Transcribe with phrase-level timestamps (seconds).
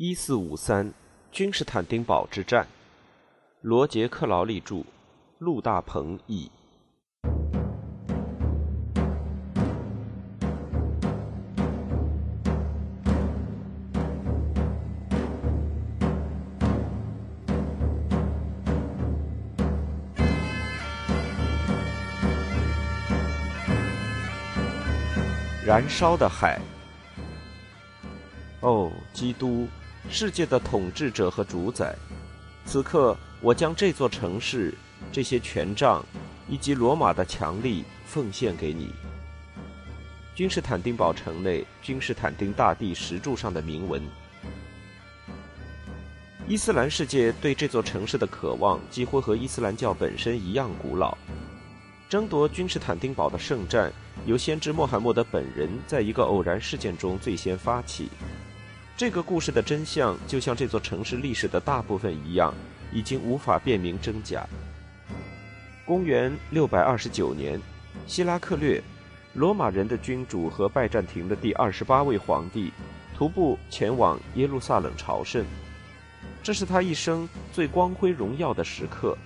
[0.00, 0.92] 一四五三，
[1.32, 2.68] 君士坦丁堡之战。
[3.62, 4.84] 罗杰·克劳利著，
[5.38, 6.48] 陆大鹏译。
[25.66, 26.56] 燃烧的海。
[28.60, 29.66] 哦，基督，
[30.10, 31.94] 世界的统治者和主宰！
[32.64, 34.74] 此刻，我将这座城市、
[35.12, 36.04] 这些权杖
[36.48, 38.90] 以及罗马的强力奉献给你。
[40.34, 44.02] 君士坦丁堡城内，君士坦丁大帝石柱上的铭文。
[46.46, 51.16] 伊斯兰世界对这座城市的渴望，几乎和伊斯兰教本身一样古老。
[52.08, 53.92] 争夺君士坦丁堡的圣战，
[54.24, 58.08] 由先知穆罕默德本人在一个偶然事件中最先发起。
[58.98, 62.52] 这个故事的真相，就像这座城市历史的大部分一样，
[62.92, 64.44] 已经无法辨明真假。
[65.86, 67.60] 公元六百二十九年，
[68.08, 68.82] 希拉克略，
[69.34, 72.72] 罗马人的君主和拜占庭的第二十八位皇帝，
[73.16, 75.46] 徒步前往耶路撒冷朝圣。
[76.42, 79.16] 这是他一生最光辉荣耀的时刻。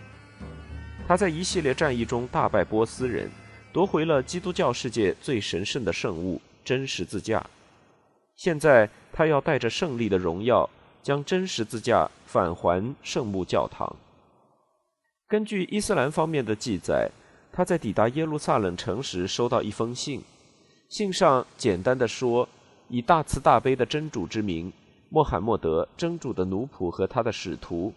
[1.09, 3.31] 他在一系列战役中大败波斯人，
[3.73, 7.42] 夺回了基督教世界最神圣的圣物——真十字架。
[8.36, 10.68] 现在，他要带着胜利的荣耀，
[11.02, 13.94] 将真十字架返还圣母教堂。
[15.28, 17.10] 根据伊斯兰方面的记载，
[17.52, 20.22] 他在抵达耶路撒冷城时收到一封信，
[20.88, 22.48] 信上简单的说
[22.88, 24.72] ：“以大慈大悲的真主之名，
[25.10, 27.92] 穆罕默德真主的奴仆和他的使徒，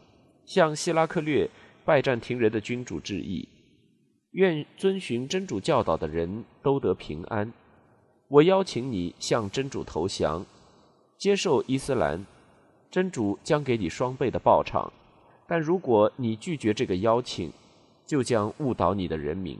[0.45, 1.49] 向希拉克略
[1.83, 3.47] 拜占庭人的君主致意，
[4.31, 7.51] 愿遵循真主教导的人都得平安。”
[8.27, 10.43] 我邀请你向真主投降，
[11.17, 12.25] 接受伊斯兰，
[12.91, 14.91] 真主将给你双倍的报偿。
[15.47, 17.51] 但如果你拒绝这个邀请，
[18.05, 19.59] 就将误导你的人民。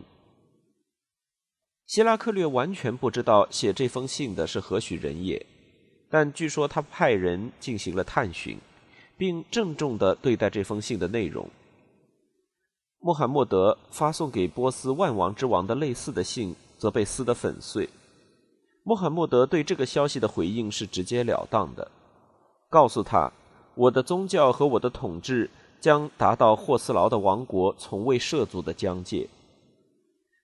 [1.86, 5.46] 希拉克略完全不知道写这封信的是何许人也，
[6.10, 8.58] 但据说他派人进行了探寻，
[9.18, 11.48] 并郑重地对待这封信的内容。
[13.00, 17.88] 穆罕默德发送给波斯万王之王的类似的信，则被撕得粉碎。
[18.88, 21.90] 穆罕默德对这个消息的回应是直截了当的，
[22.70, 23.32] 告诉他
[23.74, 25.50] ：“我的宗教和我的统治
[25.82, 29.28] 将达到霍斯劳的王国从未涉足的疆界。”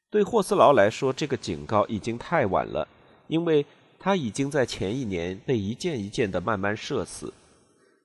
[0.10, 2.88] 对霍斯劳来说，这个警告已经太晚了，
[3.28, 3.64] 因为
[4.00, 7.32] 他已经在前一年被一件一件的慢慢射死。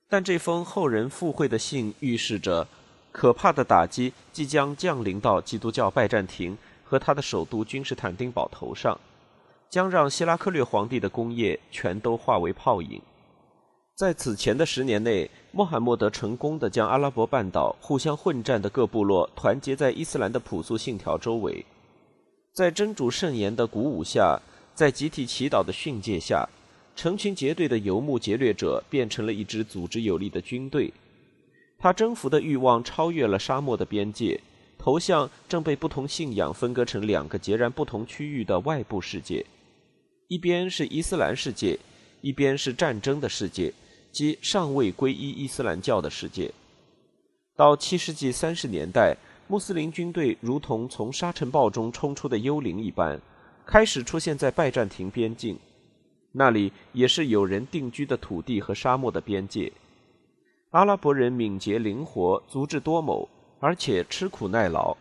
[0.07, 2.67] 但这封后人附会的信预示着，
[3.11, 8.95] 可怕的打击即将降临到基督教拜占庭和他的首都君士坦丁堡头上。
[9.69, 13.01] 将让希拉克略皇帝的功业全都化为泡影。
[13.95, 21.65] 在此前的十年内，穆罕默德成功的将阿拉伯半岛互相混战的各部落团结在伊斯兰的朴素信条周围。
[22.53, 24.39] 在真主圣言的鼓舞下，
[24.75, 26.47] 在集体祈祷的训诫下，
[26.95, 30.93] 成群结队的游牧劫掠者变成了一支组织有力的军队。
[31.79, 34.39] 他征服的欲望超越了沙漠的边界，
[34.77, 39.43] 头向正被不同信仰分割成两个截然不同区域的外部世界。
[40.27, 41.79] 一边是伊斯兰世界，
[42.19, 43.73] 一边是战争的世界，
[44.11, 46.51] 即尚未皈依伊斯兰教的世界。
[47.55, 49.15] 到七世纪三十年代，
[49.47, 53.21] 穆斯林军队如同从沙尘暴中冲出的幽灵一般，
[53.65, 55.57] 开始出现在拜占庭边境，
[56.33, 59.71] 那里也是有人定居的土地和沙漠的边界。
[60.71, 63.29] 阿拉伯人敏捷灵活，足智多谋，
[63.61, 64.97] 而且吃苦耐劳。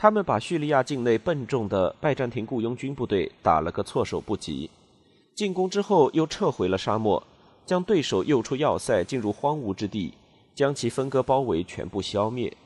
[0.00, 4.70] 他们把叙利亚境内笨重的拜占庭雇佣军部队打了个措手不及，
[5.34, 7.20] 进攻之后又撤回了沙漠，
[7.66, 10.14] 将对手诱出要塞，进入荒芜之地，
[10.54, 12.56] 将其分割包围，全部消灭。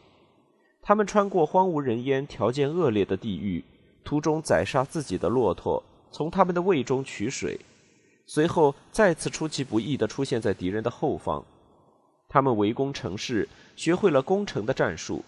[0.83, 3.65] 他们穿过荒无人烟、条件恶劣的地域，
[4.05, 7.59] 途中宰杀自己的骆驼，从他们的胃中取水，
[8.27, 11.43] 随后再次出其不意地出现在敌人的后方。
[12.29, 15.25] 他们围攻城市，学会了攻城的战术。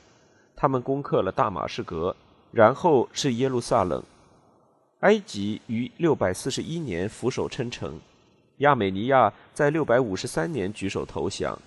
[0.56, 2.14] 他们攻克了大马士革，
[2.52, 4.02] 然后是耶路撒冷。
[5.00, 8.00] 埃及于641年俯首称臣，
[8.58, 11.58] 亚美尼亚在653年举手投降。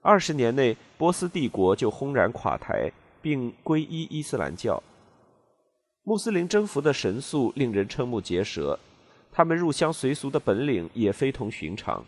[0.00, 2.90] 二十年内，波斯帝国就轰然垮台，
[3.20, 4.82] 并皈依伊斯兰教。
[6.04, 8.78] 穆斯林征服的神速令人瞠目结舌，
[9.30, 12.04] 他们入乡随俗的本领也非同寻常。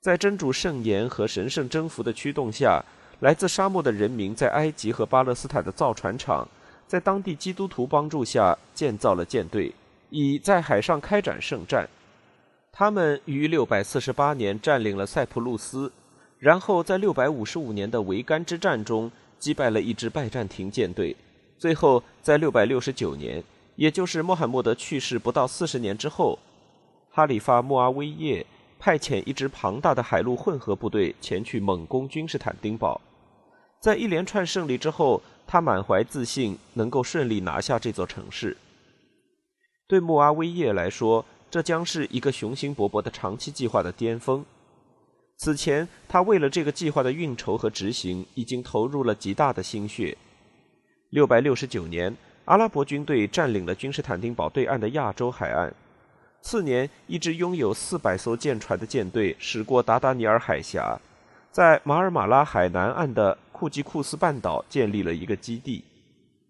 [0.00, 2.84] 在真主圣言和神圣征服的驱动下。
[3.22, 6.48] 来自沙漠的人民在埃及和巴勒斯坦的造船厂，
[6.88, 9.72] 在当地基督徒帮助下建造了舰队，
[10.10, 11.88] 以在海上开展圣战。
[12.72, 15.92] 他们于648年占领了塞浦路斯，
[16.40, 19.08] 然后在655年的维甘之战中
[19.38, 21.14] 击败了一支拜占庭舰队。
[21.56, 23.44] 最后，在669年，
[23.76, 26.36] 也就是穆罕默德去世不到四十年之后，
[27.12, 28.44] 哈里发穆阿威叶
[28.80, 33.00] 派遣一支庞大的海陆混合部队前去猛攻君士坦丁堡。
[33.82, 38.56] 在一连串胜利之后，他满怀自信，能够顺利拿下这座城市。
[39.88, 44.44] 对穆阿威叶来说，这将是一个雄心勃勃的长期计划的巅峰。
[45.36, 50.16] 此前，他为了这个计划的运筹和执行，已经投入了极大的心血。
[51.10, 55.74] 六百六十九年，阿拉伯军队占领了君士坦丁堡对岸的亚洲海岸。
[56.40, 61.00] 次年，一支拥有四百艘舰船的舰队驶过达达尼尔海峡，
[61.50, 65.84] 在马尔马拉海南岸的库吉库斯半岛建立了一个基地。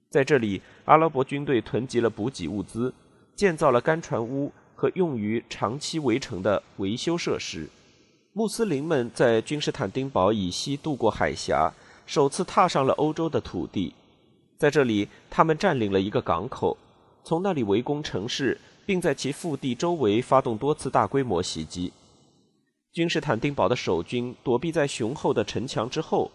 [0.08, 2.90] 在这里，阿拉伯军队囤积了补给物资，
[3.36, 4.50] 建造了干船屋。
[4.74, 7.68] 和用于长期围城的维修设施。
[8.32, 11.72] 穆斯林们在君士坦丁堡以西渡过海峡，
[12.04, 13.94] 首次踏上了欧洲的土地。
[14.58, 16.76] 在这里，他们占领了一个港口，
[17.22, 21.92] 从那里围攻城市，并在其腹地周围发动多次大规模袭击。
[22.92, 26.28] 君士坦丁堡的守军躲避在雄厚的城墙之后，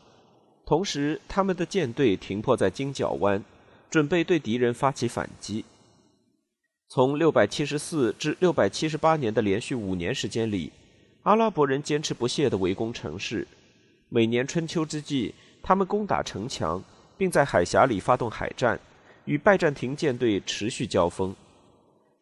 [0.68, 3.42] 同时他们的舰队停泊在金角湾，
[3.90, 5.64] 准备对敌人发起反击。
[6.90, 10.74] 从674至678年的连续五年时间里，
[11.24, 13.48] 阿拉伯人坚持不懈地围攻城市。
[14.10, 15.34] 每年春秋之际，
[15.64, 16.84] 他们攻打城墙，
[17.18, 18.78] 并在海峡里发动海战，
[19.24, 21.34] 与拜占庭舰队持续交锋。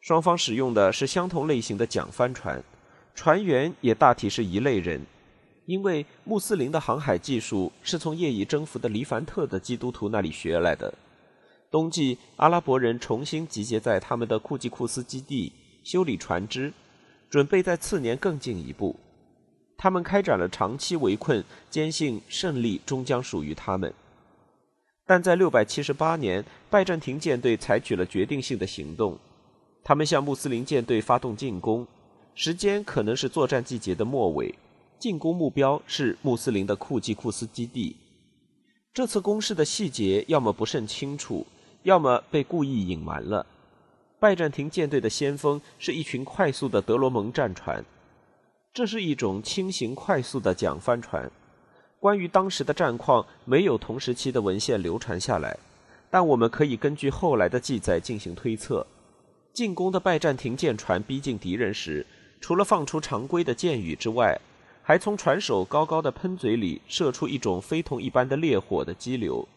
[0.02, 2.64] 双方使用的是相同类型的桨帆船，
[3.16, 5.02] 船员也大体是一类人，
[5.66, 10.94] 因为穆斯林的航海技术是从业已征服的黎凡特的基督徒那里学来的。
[11.72, 15.52] 冬季，阿拉伯人重新集结在他们的库吉库斯基地，
[15.84, 16.72] 修理船只，
[17.30, 18.96] 准备在次年更进一步。
[19.78, 23.94] 他们开展了长期围困，坚信胜利终将属于他们。
[25.06, 29.20] 但在678年，拜占庭舰队采取了决定性的行动，
[29.84, 31.86] 他们向穆斯林舰队发动进攻，
[32.36, 34.56] 时间可能是作战季节的末尾，
[35.00, 37.98] 进攻目标是穆斯林的库吉库斯基地。
[38.94, 41.46] 这次攻势的细节要么不甚清楚。
[41.84, 43.46] 要么被故意隐瞒了。
[44.20, 47.86] 拜占庭舰队的先锋是一群快速的德罗蒙战船，
[48.74, 51.32] 这是一种轻型快速的桨帆船。
[52.00, 55.56] 关于当时的战况，没有同时期的文献流传下来，
[56.10, 58.88] 但我们可以根据后来的记载进行推测。
[59.54, 62.04] 进攻的拜占庭舰船逼近敌人时，
[62.42, 64.42] 除了放出常规的箭雨之外，
[64.88, 69.48] 还从船首高高的喷嘴里射出一种非同一般的烈火的激流。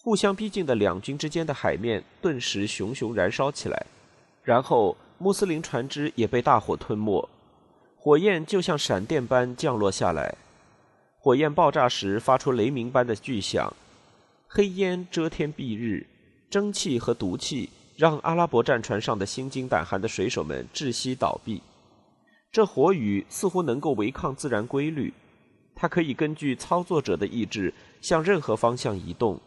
[0.00, 3.84] 互相逼近的两军之间的海面顿时熊熊燃烧起来，
[4.44, 7.28] 然后穆斯林船只也被大火吞没，
[7.96, 10.32] 火焰就像闪电般降落下来。
[11.18, 13.74] 火焰爆炸时发出雷鸣般的巨响，
[14.46, 16.06] 黑烟遮天蔽日，
[16.48, 21.60] 蒸汽和毒气让阿拉伯战船上的心惊胆寒的水手们窒息倒闭。
[22.52, 25.14] 这火雨似乎能够违抗自然规律，
[25.74, 27.72] 它可以根据操作者的意志
[28.02, 29.40] 向任何方向移动。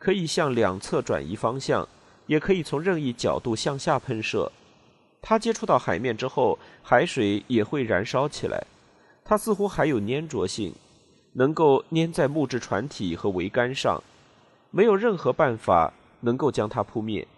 [0.00, 1.86] 可以向两侧转移方向，
[2.26, 4.50] 也可以从任意角度向下喷射。
[5.22, 8.66] 它接触到海面之后，海水也会燃烧起来。
[9.24, 10.74] 它似乎还有粘着性，
[11.34, 14.02] 能够粘在木质船体和桅杆上，
[14.72, 17.28] 没有任何办法能够将它扑灭。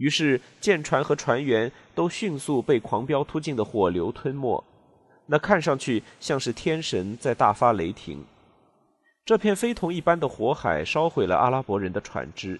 [0.00, 4.64] 于是舰船和船员都迅速被狂飙突进的火流吞没。
[5.26, 8.24] 那看上去像是天神在大发雷霆。
[9.26, 12.58] 这片非同一般的火海烧毁了阿拉伯人的船只，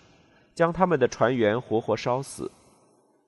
[0.55, 2.51] 将他们的船员活活烧死。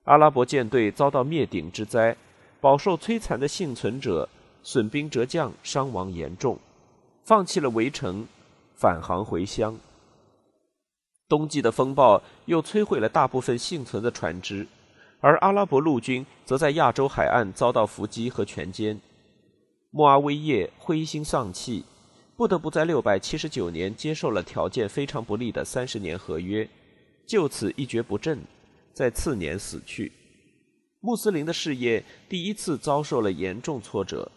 [0.03, 2.15] 阿拉伯舰队遭到灭顶之灾，
[2.61, 4.29] 饱受摧残的幸存者
[4.61, 6.59] 损兵折将，伤亡严重，
[7.25, 8.27] 放弃了围城，
[8.75, 9.75] 返航回乡。
[11.27, 14.67] 冬季的风暴又摧毁了大部分幸存的船只，
[15.19, 18.97] 而阿拉伯陆军则在亚洲海岸遭到伏击和全歼。
[19.91, 21.85] 穆阿威叶灰心丧气。
[22.35, 26.67] 不得不在六百七十九年接受了条件非常不利的三十年合约，
[27.27, 28.39] 就此一蹶不振，
[28.91, 30.11] 在次年死去。
[30.99, 34.31] 穆斯林的事业第一次遭受了严重挫折。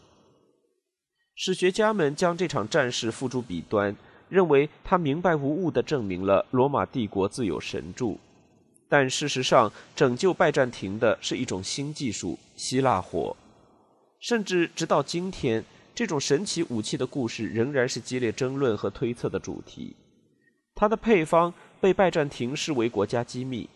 [1.35, 3.97] 史学家们将这场战事付诸笔端，
[4.29, 8.19] 认为他明白无误地证明了罗马帝国自有神助。
[8.89, 13.37] 但事实上，拯救拜占庭的是一种新技术——希腊火，
[14.21, 15.65] 甚至直到今天。
[15.95, 19.97] 这种神奇武器的故事仍然是激烈争论和推测的主题。
[20.75, 23.67] 它的配方被拜占庭视为国家机密。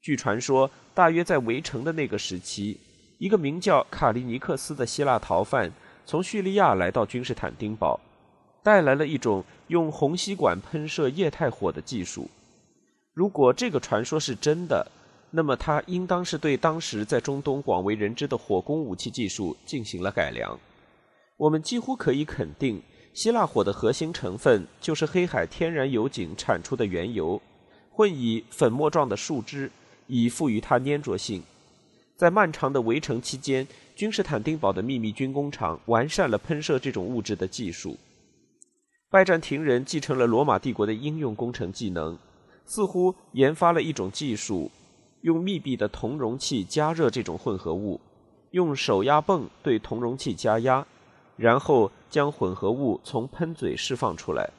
[0.00, 2.80] 据传说，大约在围城的那个时期，
[3.18, 5.70] 一个名叫卡利尼克斯的希腊逃犯
[6.06, 8.00] 从叙利亚来到君士坦丁堡，
[8.64, 12.30] 带来了一种用红吸管喷射液态火的技术。
[13.12, 14.90] 如果这个传说是真的，
[15.30, 20.58] 那么它应当是对当时在中东广为人知的火攻武器技术进行了改良。
[21.36, 27.38] 我们几乎可以肯定，希腊火的核心成分就是黑海天然油井产出的原油，
[27.90, 29.70] 混以粉末状的树脂，
[30.06, 31.42] 以赋予它粘着性。
[32.16, 37.98] 在漫长的围城期间，君士坦丁堡的秘密军工厂完善了喷射这种物质的技术。
[39.14, 42.18] 拜占庭人继承了罗马帝国的应用工程技能，
[42.64, 44.68] 似乎研发了一种技术，
[45.20, 48.00] 用密闭的铜容器加热这种混合物，
[48.50, 50.84] 用手压泵对铜容器加压，
[51.36, 54.50] 然后将混合物从喷嘴释放出来。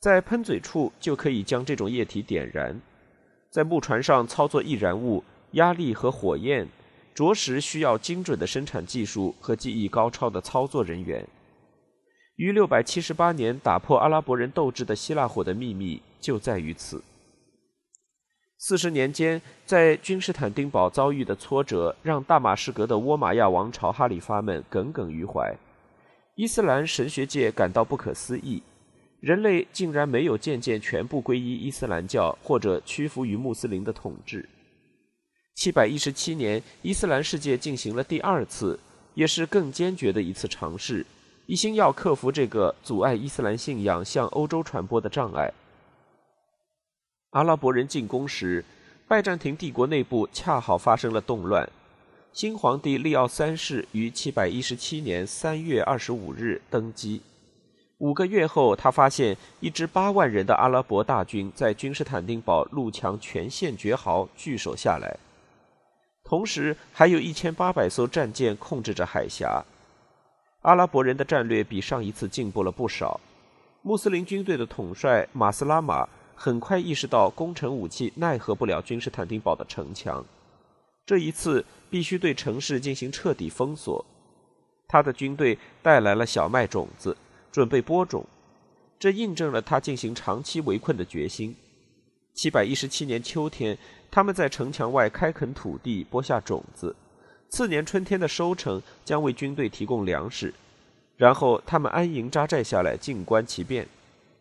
[0.00, 2.80] 在喷嘴处就可以将这种液体点燃，
[3.50, 5.22] 在木船上操作易燃物。
[5.50, 6.66] 压力和火焰，
[7.14, 11.28] 着实需要精准的生产技术和技艺高超的操作人员。
[12.42, 17.00] 于六百七十八年打破阿拉伯人斗志的希腊火的秘密就在于此。
[18.58, 25.56] 四十年间，在君士坦丁堡遭遇的挫折，让大马士革的倭玛亚王朝哈里发们耿耿于怀。
[26.34, 28.60] 伊斯兰神学界感到不可思议：
[29.20, 34.48] 人类竟然没有渐渐全部皈依伊斯兰教，或者屈服于穆斯林的统治。
[35.54, 38.80] 七百一十七年，伊斯兰世界进行了第二次，
[39.14, 41.06] 也是更坚决的一次尝试，
[41.46, 45.52] 一心要克服这个阻碍伊斯兰信仰向欧洲传播的障碍。
[47.30, 48.64] 阿拉伯人进攻时，
[49.08, 51.68] 拜占庭帝国内部恰好发生了动乱。
[52.32, 57.20] 新皇帝利奥三世于七百一十七年三月二十五日登基。
[57.98, 65.18] 五个月后，他发现一支八万人的阿拉伯大军在君士坦丁堡路墙全线绝壕，据守下来。
[66.24, 69.62] 同时，还有一千八百艘战舰控制着海峡。
[70.62, 73.20] 阿拉伯人的战略比上一次进步了不少。
[73.82, 80.24] 穆斯林军队的统帅马斯拉玛很快意识到攻城武器奈何不了君士坦丁堡的城墙，
[81.04, 84.04] 这一次必须对城市进行彻底封锁。
[84.88, 87.16] 他的军队带来了小麦种子，
[87.50, 88.24] 准备播种，
[88.98, 91.54] 这印证了他进行长期围困的决心。
[92.34, 93.76] 七百一十七年秋天。
[94.14, 96.94] 他们在城墙外开垦土地，播下种子。
[97.52, 100.54] 次年春天的收成将为军队提供粮食。
[101.18, 103.86] 然后他们安营扎寨下来，静观其变。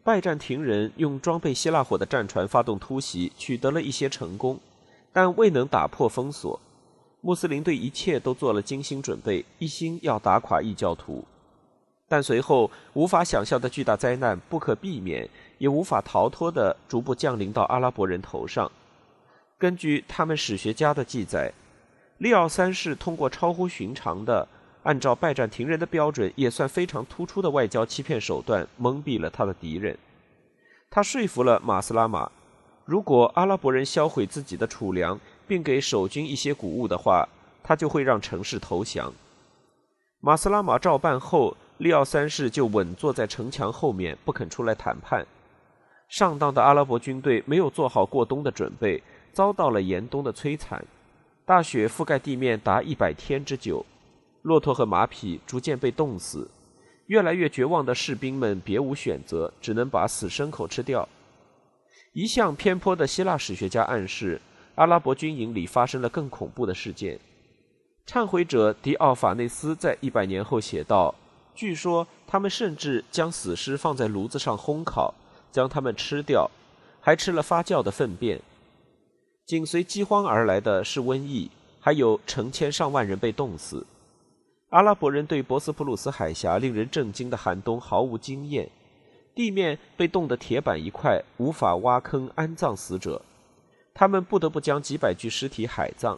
[0.01, 4.57] 拜占庭人用装备希腊火的战船发动突袭，取得了一些成功，
[5.11, 6.57] 但未能打破封锁。
[7.19, 11.25] 穆斯林对一切都做了精心准备，一心要打垮异教徒。
[12.07, 18.71] 但随后无法想象的巨大灾难不可避免，也无法逃脱的逐步降临到阿拉伯人头上。
[19.57, 21.53] 根据他们史学家的记载，
[22.21, 24.47] 利奥三世通过超乎寻常的、
[24.83, 29.97] 按照拜占庭人的标准也算非常突出的外交欺骗手段，蒙蔽了他的敌人。
[30.91, 32.29] 他说服了马斯拉玛，
[32.85, 37.27] 如果阿拉伯人销毁自己的储粮，并给守军一些谷物的话，
[37.63, 39.11] 他就会让城市投降。
[40.19, 45.25] 马斯拉玛照办后，利奥三世就稳坐在城墙后面，不肯出来谈判。
[46.07, 49.01] 上当的阿拉伯军队没有做好过冬的准备。
[49.33, 50.83] 遭到了严冬的摧残，
[51.45, 53.85] 大雪覆盖地面达一百天之久，
[54.43, 56.49] 骆驼和马匹逐渐被冻死。
[57.07, 61.07] 越来越绝望的士兵们别无选择，只能把死牲口吃掉。
[62.13, 64.39] 一向偏颇的希腊史学家暗示，
[64.75, 67.19] 阿拉伯军营里发生了更恐怖的事件。
[68.05, 71.13] 忏悔者迪奥法内斯在一百年后写道
[71.55, 75.13] ：“据说他们甚至将死尸放在炉子上烘烤，
[75.51, 76.49] 将它们吃掉，
[77.01, 78.39] 还吃了发酵的粪便。”
[79.45, 83.85] 紧随饥荒而来的是瘟疫，还有成千上万人被冻死。
[84.69, 88.69] 阿拉伯人对博斯普鲁斯海峡令人震惊的寒冬毫无经验，
[89.35, 93.21] 地面被冻得铁板一块，无法挖坑安葬死者，
[93.93, 96.17] 他们不得不将几百具尸体海葬。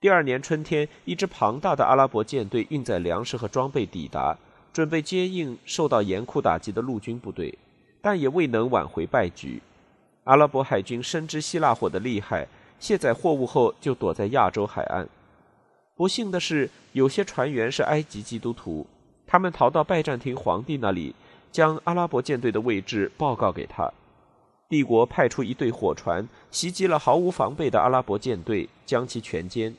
[0.00, 4.36] 第二年春天，一支庞大的阿拉伯舰队运载粮食和装备抵达，
[4.72, 7.56] 准备接应受到严酷打击的陆军部队，
[8.02, 9.62] 但也未能挽回败局。
[10.28, 12.46] 阿拉伯海军深知希腊火的厉害，
[12.78, 15.08] 卸载货物后就躲在亚洲海岸。
[15.96, 18.86] 不幸的是，有些船员是埃及基督徒，
[19.26, 21.14] 他们逃到拜占庭皇帝那里，
[21.50, 23.90] 将阿拉伯舰队的位置报告给他。
[24.68, 29.72] 帝国派出一队火船袭击了毫无防备的阿拉伯舰队，将其全歼。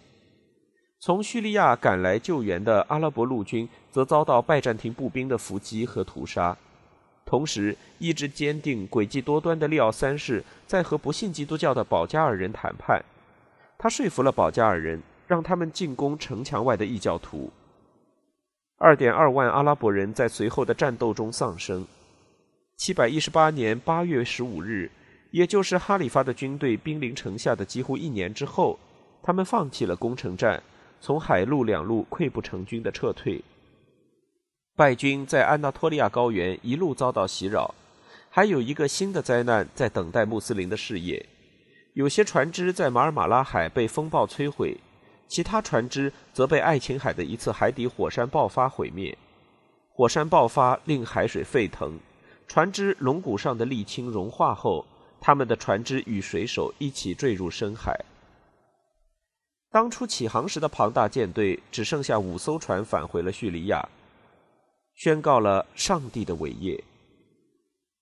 [1.00, 6.58] 从叙利亚赶来救援的阿拉伯陆军则遭到拜占庭步兵的伏击和屠杀。
[7.30, 13.06] 同时，意志坚定、诡计多端的利奥三世在和不信基督教的保加尔人谈判。
[13.78, 17.52] 他说服了保加尔人，让他们进攻城墙外的异教徒。
[18.80, 21.86] 二点二万阿拉伯人在随后的战斗中丧生。
[22.78, 24.90] 七百一十八年八月十五日，
[25.30, 28.80] 也就是哈里发的军队兵临城下的几乎一年之后，
[29.22, 30.64] 他们放弃了攻城战，
[31.00, 33.40] 从海陆两路溃不成军的撤退。
[34.80, 37.76] 败军在安纳托利亚高原一路遭到袭扰，
[38.30, 41.26] 还有一个新的灾难在等待穆斯林的事业。
[41.96, 44.78] 有些船只在马尔马拉海被风暴摧毁，
[45.28, 49.18] 其他船只则被爱琴海的一次海底火山爆发毁灭。
[49.90, 52.00] 火山爆发令海水沸腾。
[52.48, 54.86] 船只龙骨上的沥青融化后，
[55.20, 58.00] 他们的船只与水手一起坠入深海。
[59.70, 63.86] 当初起航时的庞大舰队只剩下五艘船返回了叙利亚，
[65.00, 66.84] 宣告了上帝的伟业。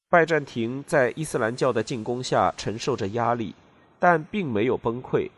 [0.10, 3.54] 拜占庭在伊斯兰教的进攻下承受着压力，
[4.00, 5.30] 但并没有崩溃。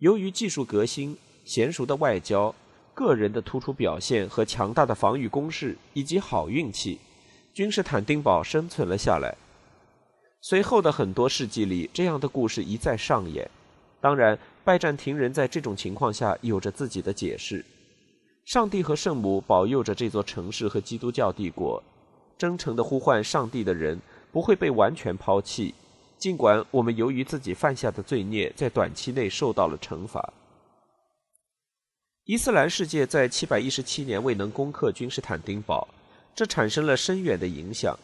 [0.00, 2.54] 由于技术革新、娴熟的外交、
[2.92, 6.98] 个人的突出表现和强大的防御攻势，以及好运气。
[7.54, 9.34] 君士坦丁堡生存了下来。
[10.42, 13.50] 随后的很多世纪里，这样的故事一再上演。
[13.98, 17.64] 当然，拜占庭人在这种情况下有着自己的解释。
[18.44, 21.82] 上帝和圣母保佑着这座城市和基督教帝国。
[22.36, 24.00] 真诚的呼唤上帝的人
[24.32, 25.74] 不会被完全抛弃，
[26.18, 30.32] 尽管我们由于自己犯下的罪孽，在短期内受到了惩罚。
[32.24, 35.86] 伊斯兰世界在717年未能攻克君士坦丁堡。
[36.34, 37.98] 这产生了深远的影响。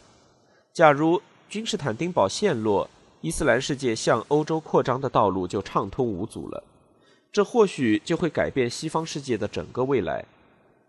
[0.75, 2.89] 假如君士坦丁堡陷落，
[3.23, 6.63] 伊斯兰世界向欧洲扩张的道路就畅通无阻了。
[7.31, 10.25] 这或许就会改变西方世界的整个未来。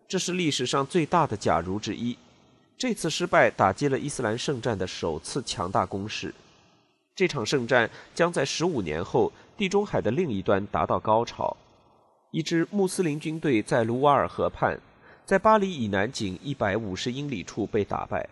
[0.08, 2.17] 这是历史上最大的假如之一。
[2.77, 6.34] 这次失败打击了伊斯兰圣战的首次强大攻势。
[7.15, 11.55] 这场圣战将在十五年后地中海的另一端达到高潮。
[12.31, 14.79] 一支穆斯林军队在卢瓦尔河畔。
[15.25, 18.27] 在巴黎以南仅一百五十英里处被打败。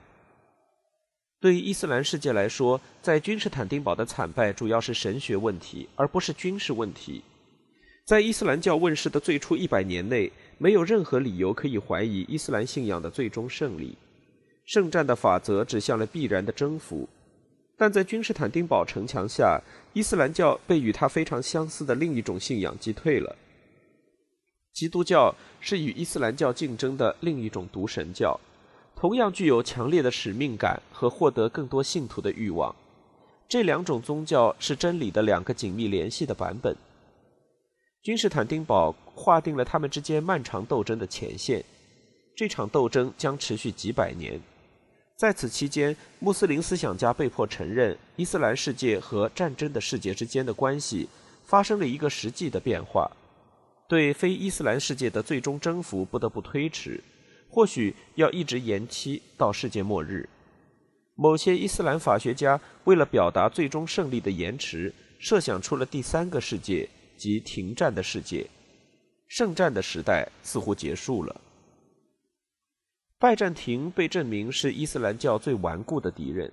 [1.40, 7.22] 对伊斯兰世界来说，在君士坦丁堡的惨败主要是神学问题，而不是军事问题。
[8.08, 13.98] 在伊斯兰教问世的最初一百年内，没有任何理由可以怀疑伊斯兰信仰的最终胜利。
[14.64, 17.10] 圣战的法则指向了必然的征服，
[17.78, 23.36] 但在君士坦丁堡城墙下，伊斯兰教被与它非常相似的另一种信仰击退了。
[24.72, 28.40] 基督教是与伊斯兰教竞争的另一种独神教，
[28.96, 32.74] 同样具有强烈的使命感和获得更多信徒的欲望。
[33.50, 36.74] 这两种宗教是真理的两个紧密联系的版本。
[38.08, 41.62] 君士坦丁堡划定了他们之间漫长斗争的前线，
[42.34, 44.40] 这场斗争将持续几百年。
[45.18, 51.10] 在此期间，穆斯林思想家被迫承认，伊斯兰世界和战争的世界之间的关系
[51.44, 53.12] 发生了一个实际的变化。
[53.90, 57.04] 对非伊斯兰世界的最终征服不得不推迟，
[57.50, 60.30] 或许要一直延期到世界末日。
[61.16, 68.48] 某些伊斯兰法学家为了表达最终胜利的延迟，设想出了第三个世界即停战的世界。
[69.28, 71.42] 圣战的时代似乎结束了。
[73.20, 76.50] 拜占庭被证明是伊斯兰教最顽固的敌人。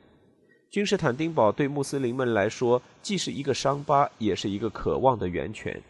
[0.70, 5.81] 君士坦丁堡对穆斯林们来说，既是一个伤疤，也是一个渴望的源泉。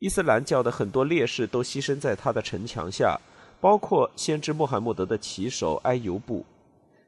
[0.00, 3.20] 伊斯兰教的很多烈士都牺牲在他的城墙下，
[3.60, 6.44] 包括先知穆罕默德的骑手埃尤布，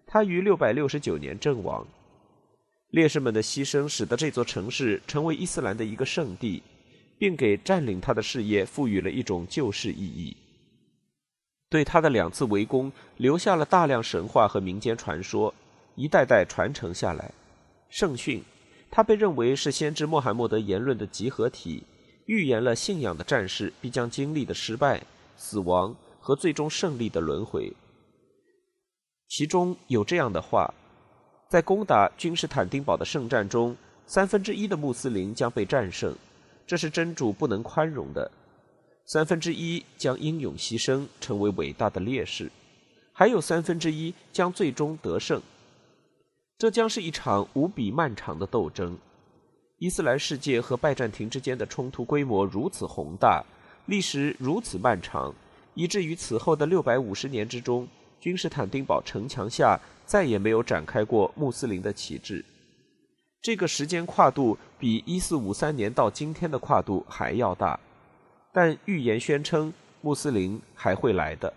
[0.07, 1.85] 他于669年阵亡。
[2.91, 6.63] 烈士们的牺牲使得这座城市成为伊斯兰的一个圣地，
[7.19, 10.37] 并给占领他的事业赋予了一种救世意义。
[11.69, 15.53] 对他的两次围攻留下了大量神话和民间传说，
[15.97, 17.33] 一代代传承下来。
[17.91, 18.43] 圣训，
[18.91, 21.83] 他被认为是先知穆罕默德言论的集合体。
[22.27, 25.01] 预言了信仰的战士必将经历的失败、
[25.37, 27.73] 死亡和最终胜利的轮回。
[29.29, 30.73] 其中有这样的话：
[31.49, 36.13] 在攻打君士坦丁堡的圣战中，三分之一的穆斯林将被战胜，
[36.67, 38.29] 这是真主不能宽容的；
[39.05, 42.47] 三分之一将英勇牺牲，成为伟大的烈士；
[43.13, 45.41] 还有三分之一将最终得胜。
[46.59, 48.99] 这将是一场无比漫长的斗争。
[49.79, 53.45] 伊斯兰世界和拜占庭之间的冲突规模如此宏大，
[53.85, 55.33] 历时如此漫长，
[55.75, 57.87] 以至于此后的六百五十年之中，
[58.21, 62.45] 君士坦丁堡城墙下再也没有展开过穆斯林的旗帜。
[63.43, 67.79] 这个时间跨度比一四五三年到今天的跨度还要大，
[68.53, 71.53] 但预言宣称穆斯林还会来的。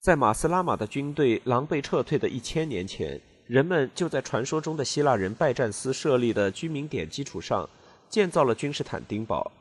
[0.00, 3.20] 在马斯拉玛的军队狼狈撤退的一千年前。
[3.46, 7.68] 人们就在传说中的希腊人拜占斯设立的居民点基础上，
[8.08, 9.52] 建造了君士坦丁堡。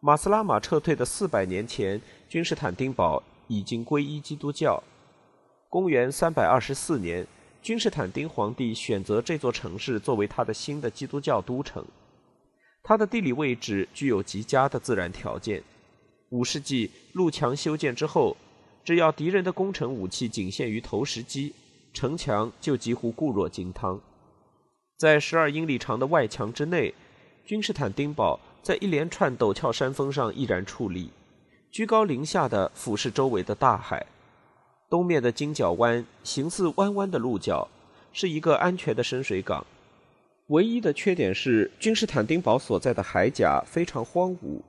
[0.00, 4.82] 马斯拉玛撤退的四百年前，君士坦丁堡已经皈依基督教。
[5.68, 7.26] 公元三百二十四年，
[7.60, 11.84] 君士坦丁皇帝选择这座城市作为他的新的基督教都城。
[12.82, 15.62] 它的地理位置具有极佳的自然条件。
[16.30, 18.36] 五世纪路墙修建之后，
[18.84, 21.52] 只要敌人的攻城武器仅限于投石机，
[21.92, 24.00] 城墙就几乎固若金汤。
[24.96, 26.94] 在十二英里长的外墙之内，
[27.44, 31.10] 君士坦丁堡在一连串陡峭山峰上毅然矗立，
[31.76, 34.06] 居高临下的俯视周围的大海。
[34.88, 37.68] 东面的金角湾形似弯弯的鹿角，
[38.14, 39.66] 是一个安全的深水港。
[40.46, 44.62] 唯一的缺点是，君士坦丁堡所在的海岬非常荒芜。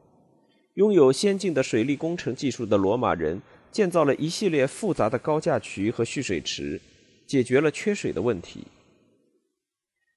[0.73, 3.41] 拥有先进的水利工程技术的罗马人
[3.71, 6.81] 建造了一系列复杂的高架渠和蓄水池，
[7.25, 8.67] 解决了缺水的问题。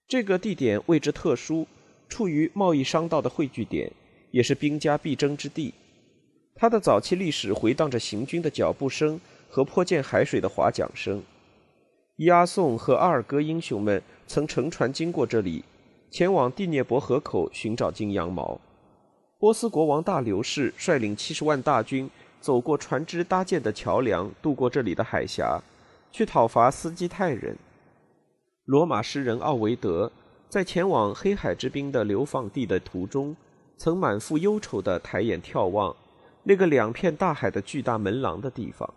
[0.08, 1.68] 这个地点位置特殊，
[2.08, 3.92] 处于贸易商道的汇聚点，
[4.32, 5.72] 也是兵家必争之地。
[6.60, 9.18] 它的早期历史回荡着行军的脚步声
[9.48, 11.22] 和泼溅海水的划桨声。
[12.16, 14.02] 押送和阿尔戈英雄们。
[14.26, 15.64] 曾乘船经过这里，
[16.08, 18.60] 前往第聂伯河口寻找金羊毛。
[19.40, 22.08] 波斯国王大流士率领七十万大军
[22.40, 25.60] 走过船只搭建的桥梁，渡过这里的海峡，
[26.12, 27.56] 去讨伐斯基泰人。
[28.66, 30.12] 罗马诗人奥维德
[30.48, 33.34] 在前往黑海之滨的流放地的途中，
[33.76, 35.96] 曾满腹忧愁地抬眼眺望
[36.50, 38.92] 那个两片大海的巨大门廊的地方，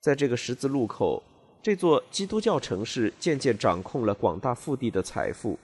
[0.00, 1.20] 在这个十字路口。
[1.60, 5.58] 这座基督教城市渐渐掌控了广大腹地的财富，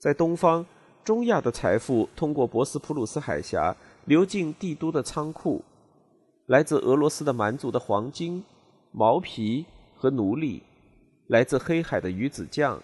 [0.00, 0.66] 在东方，
[1.04, 5.62] 中亚的财富通过博斯普鲁斯海峡流进帝都的仓库，
[6.46, 8.42] 来自俄罗斯的蛮族的黄金、
[8.90, 9.64] 毛皮
[9.96, 10.60] 和奴隶，
[11.28, 12.82] 来自黑海的鱼子酱，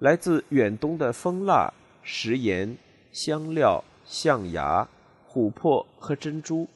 [0.00, 2.76] 来自远东的蜂蜡、食盐、
[3.10, 4.86] 香料、象牙、
[5.38, 6.66] 琥珀和珍珠，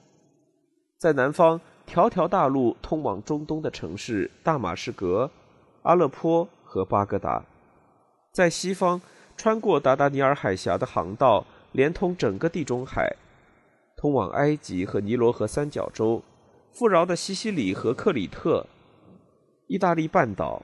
[0.99, 1.61] 在南方。
[1.85, 5.29] 条条大路通往中东的城市大马士革、
[5.83, 7.45] 阿勒颇和巴格达，
[8.33, 9.03] 在西方
[9.37, 13.15] 穿过达达尼尔海峡的航道连通整个地中海，
[13.97, 16.23] 通往埃及和尼罗河三角洲、
[16.71, 18.65] 富饶的西西里和克里特、
[19.67, 20.63] 意大利半岛，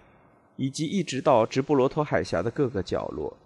[0.54, 3.36] 以及一直到直布罗陀海峡的各个角落。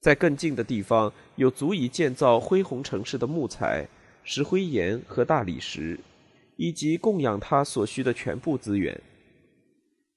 [0.00, 3.86] 在更近的地方，有足以建造恢宏城市的木材、
[4.22, 5.98] 石灰岩和大理石。
[6.58, 9.00] 以及供养它所需的全部资源。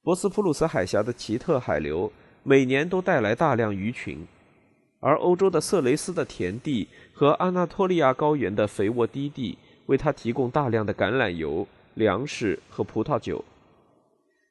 [0.02, 4.28] 博斯普鲁斯海峡的奇特海流每年都带来大量鱼群，
[5.00, 13.46] 而欧洲的色雷斯的田地和阿纳托利亚高原的肥沃低地为它提供大量的橄榄油、粮食和葡萄酒。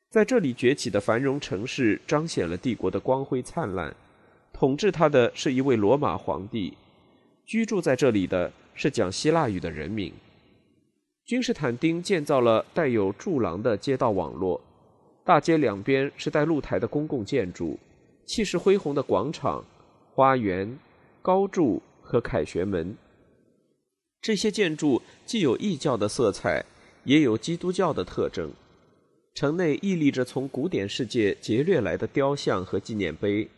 [0.08, 3.92] 在这里崛起的繁荣城市彰显了帝国的光辉灿烂。
[4.60, 6.74] 统治他的是一位罗马皇帝，
[7.46, 10.12] 居住在这里的是讲希腊语的人民。
[11.24, 14.60] 君士坦丁建造了带有柱廊的街道网络，
[15.24, 17.78] 大街两边是带露台的公共建筑，
[18.26, 19.64] 气势恢宏的广场、
[20.12, 20.78] 花园、
[21.22, 22.94] 高柱和凯旋门。
[24.20, 26.62] 这些建筑既有异教的色彩，
[27.04, 28.52] 也有基督教的特征。
[29.32, 33.48] 城内屹立着从古典世界劫掠来的雕像和纪念碑，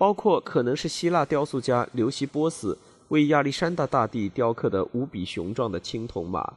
[0.00, 6.54] 包括可能是希腊雕塑家刘西波斯为亚历山大大帝雕刻的无比雄壮的青铜马。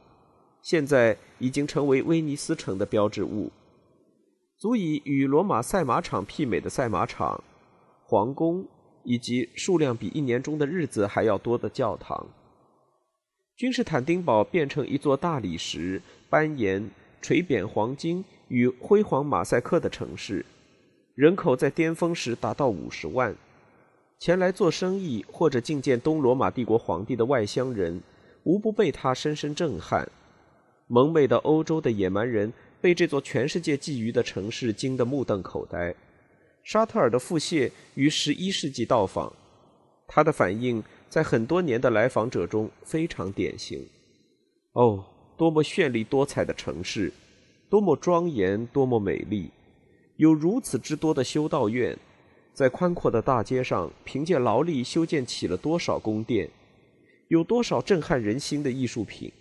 [0.62, 3.52] 现在已经成为威尼斯城的标志物，
[4.56, 7.44] 足以与罗马赛马场媲美的赛马场、
[8.06, 8.66] 皇宫
[9.02, 12.26] 以及数量比一年中的日子还要多的教堂。
[13.58, 20.46] 君士坦丁堡变成一座大理石、斑岩、垂扁黄金与辉煌马赛克的城市，
[21.14, 23.34] 人口在巅峰时达到五十万。
[24.18, 28.00] 前来做生意或者觐见东罗马帝国皇帝的外乡人，
[28.42, 30.08] 无不被他深深震撼。
[30.86, 35.94] 蒙昧的欧洲的野蛮人被这座全世界觊觎的城市惊得目瞪口呆。
[36.62, 39.32] 沙特尔的腹泻于十一世纪到访，
[40.08, 43.86] 他的反应在很多年的来访者中非常典型。
[44.72, 45.04] 哦，
[45.36, 47.12] 多么绚丽多彩的城市，
[47.70, 49.50] 多么庄严，多么美丽！
[50.16, 51.98] 有如此之多的修道院，
[52.52, 56.48] 在宽阔的大街上，凭借劳力修建起了多少宫殿？
[57.28, 59.32] 有多少震撼人心的艺术品？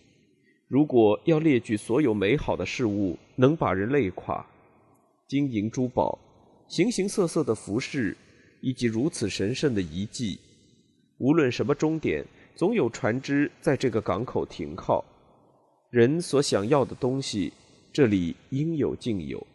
[0.67, 4.43] 如果要列举所有美好的事物，能把人累垮。
[5.27, 6.17] 金银珠宝、
[6.67, 8.17] 形形色色的服饰，
[8.59, 10.39] 以及如此神圣的遗迹，
[11.19, 15.05] 无论什么终点，总有船只在这个港口停靠。
[15.91, 17.53] 人所想要的东西，
[17.91, 19.45] 这里应有尽有。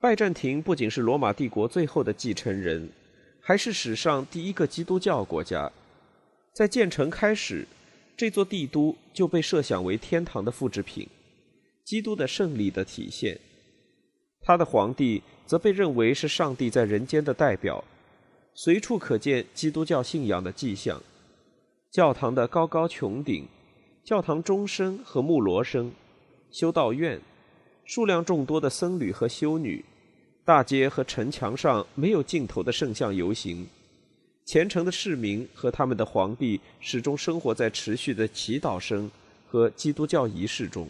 [0.00, 2.88] 拜占庭不仅是罗马帝国最后的继承人，
[3.38, 5.70] 还是史上第一个基督教国家。
[6.54, 7.68] 在建成开始，
[8.16, 11.06] 这座帝都就被设想为天堂的复制品，
[11.84, 13.38] 基督的胜利的体现。
[14.40, 17.84] 他的皇帝则被认为是上帝在人间的代表，
[18.54, 21.02] 随处可见基督教信仰的迹象。
[21.90, 23.46] 教堂的高高穹顶、
[24.02, 25.92] 教堂钟声和木锣声、
[26.50, 27.20] 修道院、
[27.84, 29.84] 数量众多的僧侣和修女、
[30.50, 33.64] 大街和城墙上没有尽头的圣像游行。
[34.44, 39.08] 虔诚的市民和他们的皇帝始终生活在持续的祈祷声
[39.46, 40.88] 和基督教仪式中。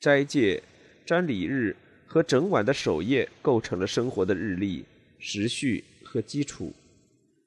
[0.00, 0.62] 斋戒、
[1.06, 4.82] 瞻礼日和整晚的守夜构成了生活的日历、
[5.18, 6.72] 时序和基础。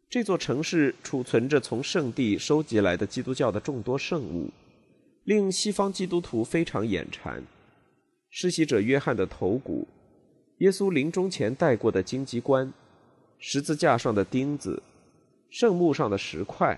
[0.07, 4.51] 这座城市储存着从圣地收集来的基督教的众多圣物，
[5.23, 7.41] 令西方基督徒非常眼馋。
[8.29, 9.87] 施洗者约翰的头骨、
[10.59, 12.71] 耶稣临终前戴过的荆棘冠、
[13.39, 14.81] 十字架上的钉子。
[15.51, 16.77] 圣墓上的石块、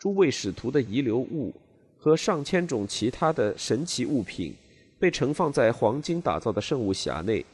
[0.00, 1.54] 诸位使徒的遗留物
[1.96, 4.52] 和上千种其他的神奇物品，
[4.98, 7.44] 被盛放在黄金打造的圣物匣内，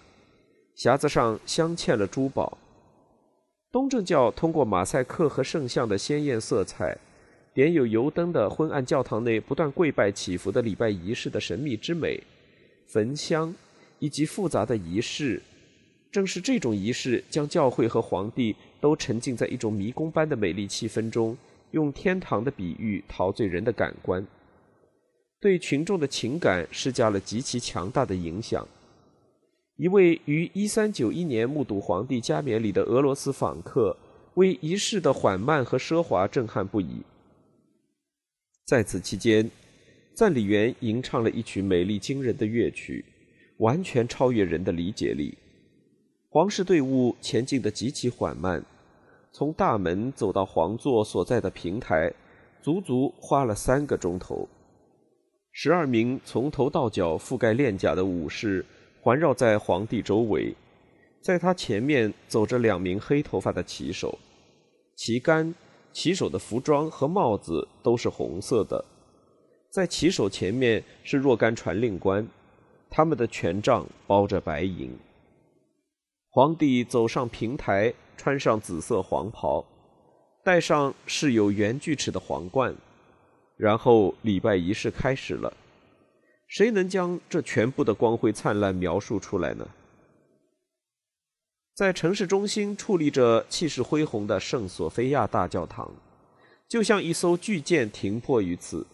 [0.75, 2.57] 匣子上镶嵌了珠宝。
[3.71, 6.97] 东正教通过马赛克和圣像的鲜艳色彩，
[7.53, 12.23] 点有油灯的昏暗教堂内不断跪拜祈福的礼拜仪式的神秘之美，
[12.87, 13.55] 焚香
[14.01, 15.41] 以及复杂的仪式。
[16.11, 21.37] 正是这种仪式，将教会和皇帝都沉浸在一种迷宫般的美丽气氛中，
[21.71, 24.27] 用天堂的比喻陶醉人的感官，
[25.41, 28.67] 对群众的情感施加了极其强大的影响。
[29.77, 33.97] 一位于1391年目睹皇帝加冕礼的俄罗斯访客，
[34.35, 37.03] 为仪式的缓慢和奢华震撼不已。
[38.67, 39.49] 在此期间，
[40.13, 43.05] 赞礼员吟唱了一曲美丽惊人的乐曲，
[43.61, 45.37] 完全超越人的理解力。
[46.29, 48.65] 皇室队伍前进得极其缓慢，
[49.33, 52.13] 从大门走到皇座所在的平台，
[52.63, 54.49] 足足花了三个钟头。
[55.53, 58.65] 十二名从头到脚覆盖链甲的武士
[59.01, 60.55] 环绕在皇帝周围，
[61.21, 64.17] 在他前面走着两名黑头发的骑手，
[64.95, 65.53] 旗杆、
[65.93, 68.85] 骑手的服装和帽子都是红色的。
[69.69, 72.27] 在骑手前面是若干传令官，
[72.91, 74.91] 他们的权杖包着白银。
[76.29, 79.65] 皇帝走上平台，穿上紫色黄袍，
[80.45, 82.75] 戴上饰有圆锯齿的皇冠，
[83.57, 85.53] 然后礼拜仪式开始了。
[86.49, 89.67] 谁能将这全部的光辉灿烂描述出来呢？
[91.75, 95.91] 在城市中心矗立着气势恢宏的圣索菲亚大教堂，
[96.69, 98.87] 就像一艘巨舰停泊于此。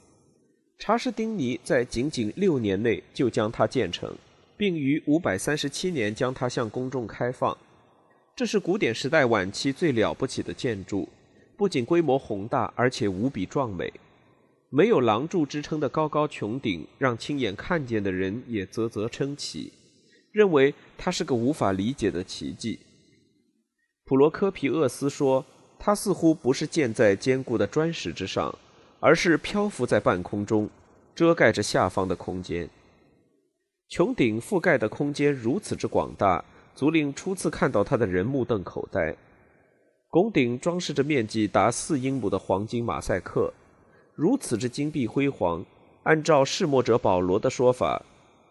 [0.78, 4.16] 查士丁尼在仅仅六年内就将它建成。
[4.56, 7.54] 并于五百三十七年将它向公众开放。
[8.34, 11.08] 这是古典时代晚期最了不起的建筑，
[11.56, 13.92] 不仅规模宏大，而且无比壮美。
[14.70, 19.72] 没有廊柱支撑的高高穹顶，让亲眼看见的人也啧啧称奇，
[20.32, 22.78] 认为它是个无法理解的奇迹。
[24.04, 25.44] 普罗科皮厄斯说
[25.78, 28.56] ：“它似乎不是建在坚固的砖石之上，
[29.00, 30.68] 而是漂浮在半空中，
[31.14, 32.68] 遮盖着下方的空间。”
[33.88, 39.14] 穹顶覆盖的空间如此之广大，足令初次看到它的人目瞪口呆。
[40.08, 43.52] 拱顶装饰着面积达四英亩的黄金马赛克，
[44.14, 45.64] 如此之金碧辉煌。
[46.04, 48.02] 按照示墨者保罗的说法，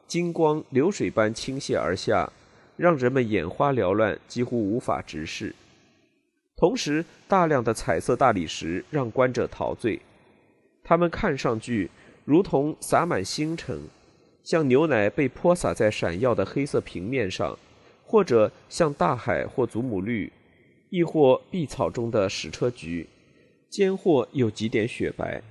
[0.08, 2.32] 金光流水般倾泻而下，
[2.76, 5.56] 让人们眼花缭乱，几乎无法直视。
[6.58, 10.02] 同时，大量的彩色大理石让观者陶醉，
[10.86, 11.90] 它们看上去
[12.24, 13.82] 如同洒满星辰。
[14.44, 17.58] 像牛奶被泼洒在闪耀的黑色平面上，
[18.06, 20.32] 或者像大海或祖母绿，
[20.92, 23.10] 亦或碧草中的矢车菊，
[23.72, 25.42] 间或有几点雪白。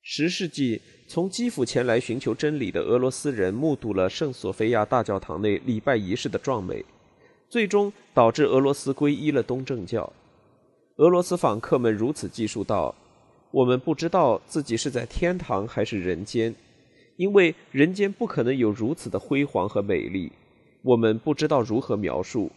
[0.00, 6.82] 十世纪从基辅前来寻求真理的俄罗斯人目睹了圣索菲亚大教堂内礼拜仪式的壮美，
[7.50, 10.10] 最终导致俄罗斯皈依了东正教。
[10.96, 12.94] 俄罗斯访客们如此记述道
[13.52, 16.52] ：“我们不知道自己是在天堂还是人间。”
[17.16, 20.32] 因为人间不可能有如此的辉煌和美丽，
[20.82, 22.50] 我们不知道如何描述，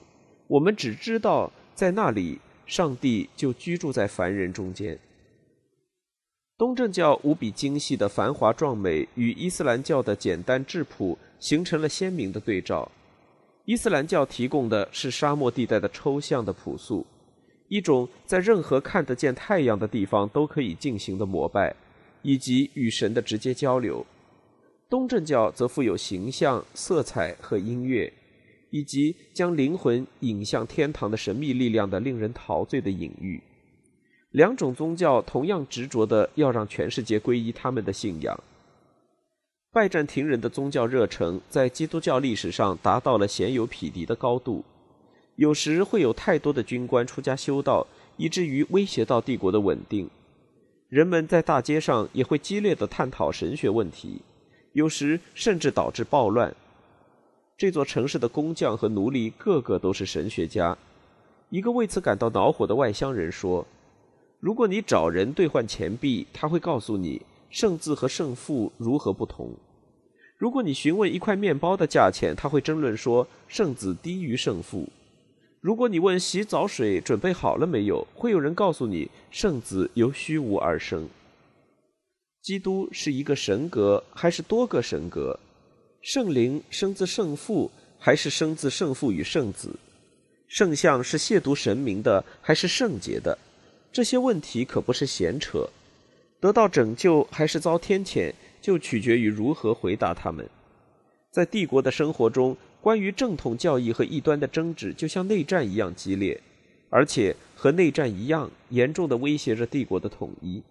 [0.47, 4.97] 我们只知道在那里，上帝就居住在凡人中间。
[6.57, 12.89] 东正教无比精细的繁华壮美与伊斯兰教的简单质朴形成了鲜明的对照。
[13.65, 17.05] 伊斯兰教提供的是沙漠地带的抽象的朴素，
[17.67, 21.75] 一种在任何看得见太阳的地方都可以进行的膜拜，
[22.21, 24.05] 以及与神的直接交流。
[24.89, 28.11] 东正教则富有形象、色彩和音乐，
[28.69, 33.41] 以及将灵魂引向天堂的神秘力量的令人陶醉的隐喻。
[34.31, 38.37] 两种宗教同样执着的要让全世界皈依他们的信仰。
[39.71, 44.63] 拜占庭人的宗教热诚在基督教历史上达到了鲜有匹敌的高度，
[45.35, 47.85] 有时会有太多的军官出家修道，
[48.17, 50.09] 以至于威胁到帝国的稳定。
[50.87, 54.21] 人们在大街上也会激烈的探讨神学问题，
[54.73, 56.55] 有时甚至导致暴乱。
[57.57, 60.77] 这座城市的工匠和奴隶个个都是神学家。
[61.49, 63.65] 一个为此感到恼火的外乡人说
[64.39, 69.51] ：“如果你找人兑换钱币，他会告诉你胜字和胜负如何不同。”
[70.37, 74.83] 如果你询问一块面包的价钱，他会争论说圣子低于圣父；
[75.65, 81.09] 如果你问洗澡水准备好了没有，会有人告诉你圣子由虚无而生。
[82.43, 85.39] 基督是一个神格还是多个神格？
[86.03, 89.75] 圣灵生自圣父还是生自圣父与圣子？
[90.47, 93.35] 圣像是亵渎神明的还是圣洁的？
[93.91, 95.67] 这些问题可不是闲扯。
[96.39, 98.31] 得到拯救还是遭天谴？
[98.61, 100.47] 就取决于如何回答他们。
[101.31, 106.39] 在帝国的生活中，关于正统教义和异端的争执就像内战一样激烈，
[106.91, 110.61] 而且和内战一样严重的威胁着帝国的统一。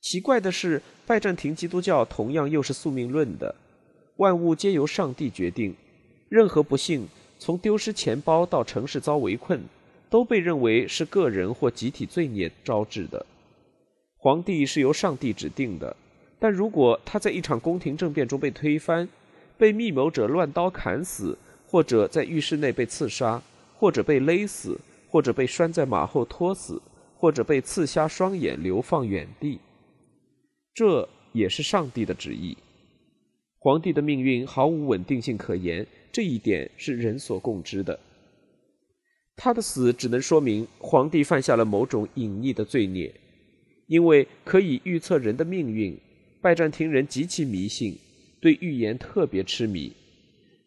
[0.00, 3.54] 奇怪的是，拜占庭基督教同样又是宿命论的，
[4.16, 5.76] 万物皆由上帝决定，
[6.30, 7.06] 任何不幸，
[7.38, 9.60] 从丢失钱包到城市遭围困，
[10.08, 13.26] 都被认为是个人或集体罪孽招致的。
[14.16, 15.94] 皇帝是由上帝指定的。
[16.38, 19.06] 但如果他在一场宫廷政变中被推翻，
[19.58, 23.42] 被密谋者乱刀砍死，或者在浴室内被刺杀，
[23.74, 26.80] 或者被勒死，或者被拴在马后拖死，
[27.16, 29.58] 或者被刺瞎双眼流放远地，
[30.74, 32.56] 这也是上帝的旨意。
[33.58, 37.98] 皇帝的命运毫无稳定性可言，这一点是人所共知的。
[39.34, 43.12] 他的死只能说明皇帝犯下了某种隐匿的罪孽，
[43.86, 45.98] 因为可以预测人的命运。
[46.40, 47.98] 拜占庭人极其迷信，
[48.46, 49.92] 对预言特别痴迷。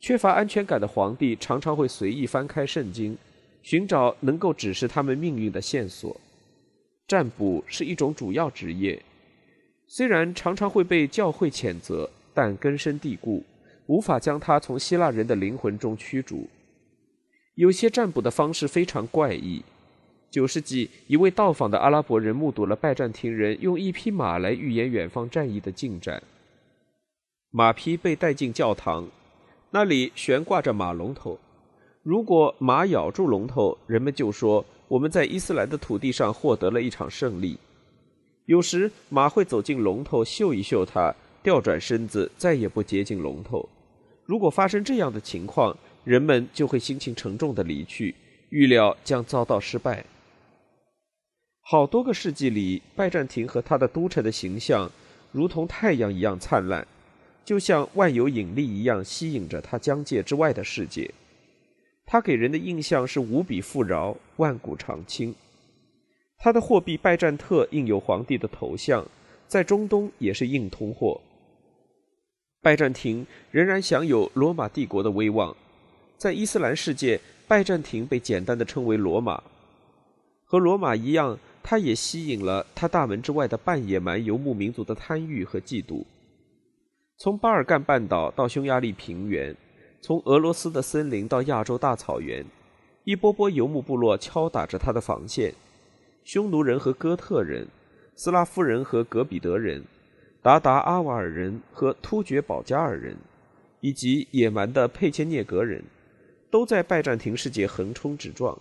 [0.01, 3.17] 缺乏安全感的皇帝常常会随意翻开圣经，
[3.63, 6.19] 寻找能够指示他们命运的线索。
[7.07, 9.01] 占卜是一种主要职业，
[9.87, 13.45] 虽然常常会被教会谴责，但根深蒂固，
[13.85, 16.49] 无法将它从希腊人的灵魂中驱逐。
[17.55, 19.63] 有些占卜的方式非常怪异。
[20.29, 26.21] 九世纪，一位到访的阿拉伯人目睹了拜占庭人用一匹马来预言远方战役的进展。
[27.51, 29.07] 马匹被带进教堂，
[29.71, 31.39] 那里悬挂着马龙头。
[32.03, 37.57] 如果马咬住龙头，人们就说我们在伊斯兰的土地上获得了一场胜利。
[38.45, 43.67] 有时马会走进龙头嗅一嗅它，调转身子，再也不接近龙头。
[44.25, 48.13] 如果发生这样的情况，人们就会心情沉重地离去，
[48.49, 50.05] 预料将遭到失败。
[51.61, 54.91] 好多个世纪里，拜占庭和他的都城的形象，
[55.31, 56.87] 如同太阳一样灿烂，
[57.49, 61.11] 就像万有引力一样吸引着他疆界之外的世界。
[62.05, 65.33] 它给人的印象是无比富饶、万古长青。
[66.37, 69.03] 它的货币拜占特印有皇帝的头像，
[69.47, 71.19] 在中东也是硬通货。
[72.61, 75.57] 拜占庭仍然享有罗马帝国的威望，
[76.19, 79.41] 在伊斯兰世界，拜占庭被简单的称为罗马，
[80.43, 81.39] 和罗马一样。
[81.63, 86.03] 它也吸引了它大门之外的半野蛮游牧民族的贪欲和嫉妒。
[87.21, 89.53] 从巴尔干半岛到匈牙利平原，
[89.99, 92.45] 从俄罗斯的森林到亚洲大草原，
[93.03, 95.53] 一波波游牧部落敲打着他的防线。
[96.23, 97.67] 匈奴人和哥特人，
[98.15, 99.83] 斯拉夫人和格比德人，
[100.41, 103.17] 达达阿瓦尔人和突厥保加尔人，
[103.81, 105.83] 以及野蛮的佩切涅格人，
[106.49, 108.57] 都在拜占庭世界横冲直撞。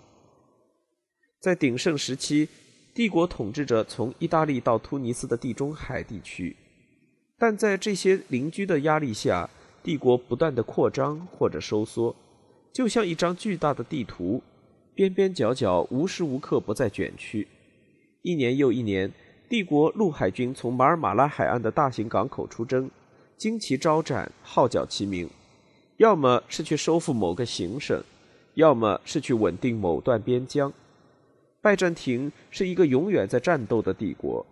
[1.38, 2.48] 在鼎盛时期。
[2.94, 6.56] 帝国统治着从意大利到突尼斯的地中海地区，
[7.38, 9.48] 但在这些邻居的压力下，
[9.82, 12.14] 帝国不断的扩张或者收缩，
[12.72, 14.42] 就像一张巨大的地图，
[14.94, 17.46] 边边角角无时无刻不在卷曲。
[18.22, 19.12] 一年又一年，
[19.48, 22.90] 帝国陆海军从马尔马拉海岸的大型港口出征，
[23.38, 25.30] 旌旗招展，号角齐鸣，
[25.98, 28.02] 要么是去收复某个行省，
[28.54, 30.72] 要么是去稳定某段边疆。
[31.62, 34.44] 拜占庭是一个永远在战斗的帝国，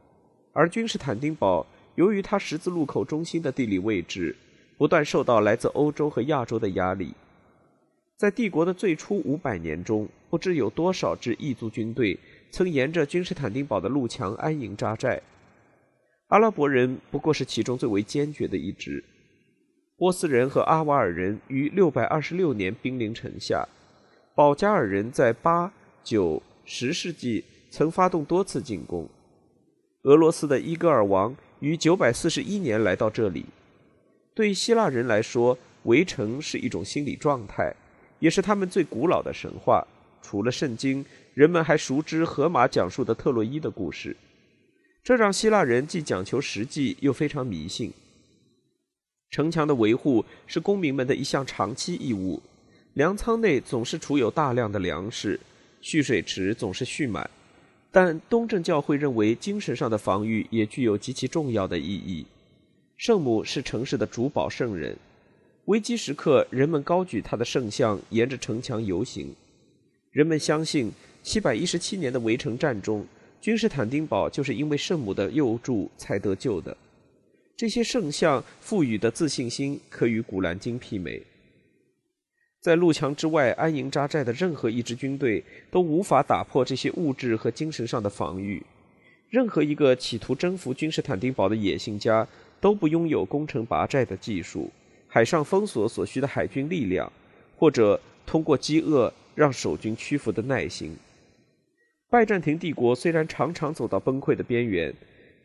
[0.53, 1.67] 而君士坦丁堡
[1.97, 4.35] 由于它十字路口中心的地理位置，
[4.79, 7.13] 不断受到来自欧洲和亚洲的压力。
[8.17, 12.19] 在帝国的最初五百年中，不知有多少支异族军队
[12.51, 15.21] 曾沿着君士坦丁堡的路墙安营扎寨，
[16.29, 19.05] 阿拉伯人不过是其中最为坚决的一支。
[19.99, 23.67] 波斯人和阿瓦尔人于六百二十六年兵临城下，
[24.35, 25.73] 保加尔人在八
[26.03, 26.43] 九。
[26.69, 29.09] 十世纪曾发动多次进攻。
[30.03, 33.47] 俄罗斯的伊戈尔王于941年来到这里。
[34.35, 37.75] 对希腊人来说，围城是一种心理状态，
[38.19, 39.87] 也是他们最古老的神话。
[40.21, 41.05] 除了圣经，
[41.35, 44.17] 人们还熟知荷马讲述的特洛伊的故事，
[45.05, 47.93] 这让希腊人既讲求实际，又非常迷信。
[49.31, 52.43] 城墙的维护是公民们的一项长期义务，
[52.95, 55.39] 粮仓内总是储有大量的粮食，
[55.81, 57.29] 蓄水池总是蓄满。
[57.97, 62.27] 但东正教会认为，精神上的防御也具有极其重要的意义。
[62.99, 64.95] 圣母是城市的主保圣人，
[65.65, 69.35] 危机时刻，人们高举他的圣像，沿着城墙游行。
[70.11, 70.93] 人们相信
[71.25, 73.03] ，717年的围城战中，
[73.41, 76.77] 君士坦丁堡就是因为圣母的佑助才得救的。
[77.57, 81.23] 这些圣像赋予的自信心，可与《古兰经》媲美。
[82.67, 85.41] 在路墙之外安营扎寨的任何一支军队
[85.71, 88.61] 都无法打破这些物质和精神上的防御。
[89.31, 92.27] 任何一个企图征服君士坦丁堡的野心家
[92.61, 94.69] 都不拥有攻城拔寨的技术、
[95.07, 97.13] 海上封锁所需的海军力量，
[97.57, 100.97] 或者通过饥饿让守军屈服的耐心。
[102.11, 104.93] 拜占庭帝国虽然常常走到崩溃的边缘，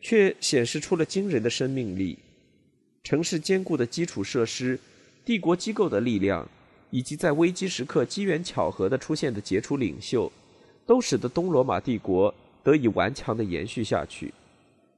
[0.01, 2.17] 却显示出了惊人的生命力。
[3.03, 4.79] 城市坚固的基础设施、
[5.23, 6.49] 帝国机构的力量。
[6.91, 10.31] 以及在危机时刻机缘巧合的出现的杰出领袖，
[10.85, 12.33] 都使得东罗马帝国
[12.63, 14.31] 得以顽强的延续下去。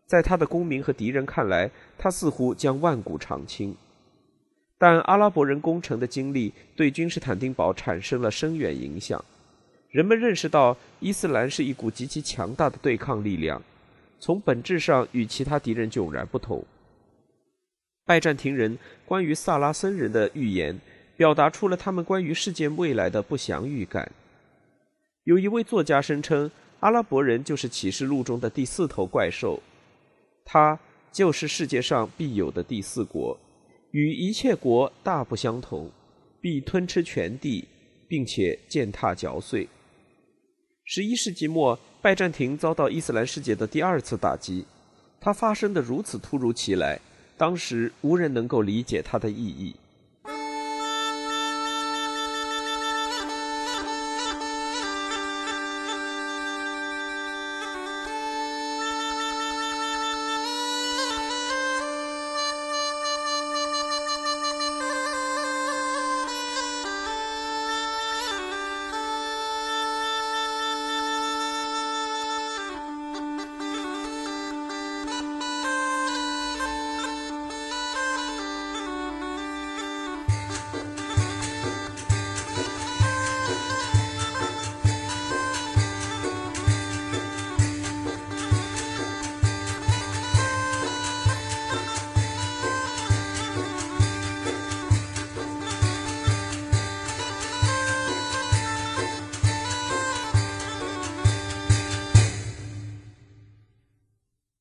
[0.06, 3.76] 在他的公民和敌人看来，他似乎将万古长青。
[4.78, 9.24] 但阿拉伯人攻城的经历对君士坦丁堡产生了深远影响。
[9.90, 13.62] 人们认识到，伊斯兰是一股极其强大的对抗力量，
[14.20, 16.66] 从本质上与其他敌人迥然不同。
[18.04, 20.78] 拜占庭人关于萨拉森人的预言。
[21.16, 24.12] 表达出了他们关于世界未来的不祥预感。
[25.26, 26.50] 有一位作家声称，
[26.80, 29.62] 阿拉伯人就是启示录中的第四头怪兽，
[30.44, 30.78] 它
[31.12, 33.40] 就是世界上必有的第四国，
[33.92, 35.90] 与一切国大不相同，
[36.42, 37.66] 必吞吃全地，
[38.08, 39.70] 并且践踏嚼碎。
[40.84, 44.66] 十一世纪末，拜占庭遭到伊斯兰世界的第二次打击，
[45.22, 47.00] 它发生的如此突如其来，
[47.38, 49.74] 当时无人能够理解它的意义。